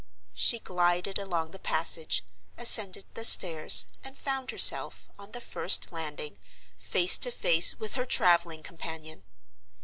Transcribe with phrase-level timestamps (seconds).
[0.33, 2.25] She glided along the passage,
[2.57, 6.39] ascended the stairs, and found herself, on the first landing,
[6.79, 9.21] face to face with her traveling companion!